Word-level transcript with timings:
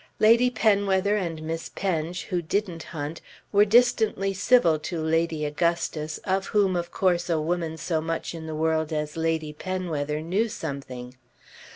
Lady 0.17 0.49
Penwether 0.49 1.15
and 1.15 1.43
Miss 1.43 1.69
Penge 1.69 2.23
who 2.23 2.41
didn't 2.41 2.81
hunt 2.89 3.21
were 3.51 3.65
distantly 3.65 4.33
civil 4.33 4.79
to 4.79 4.99
Lady 4.99 5.45
Augustus 5.45 6.17
of 6.23 6.47
whom 6.47 6.75
of 6.75 6.89
course 6.89 7.29
a 7.29 7.39
woman 7.39 7.77
so 7.77 8.01
much 8.01 8.33
in 8.33 8.47
the 8.47 8.55
world 8.55 8.91
as 8.91 9.15
Lady 9.15 9.53
Penwether 9.53 10.19
knew 10.19 10.49
something. 10.49 11.15